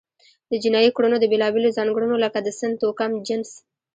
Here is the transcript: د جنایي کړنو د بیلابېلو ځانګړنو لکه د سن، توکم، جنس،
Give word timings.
د 0.51 0.53
جنایي 0.63 0.89
کړنو 0.95 1.15
د 1.19 1.25
بیلابېلو 1.31 1.75
ځانګړنو 1.77 2.15
لکه 2.25 2.39
د 2.41 2.47
سن، 2.59 2.71
توکم، 2.81 3.11
جنس، 3.27 3.49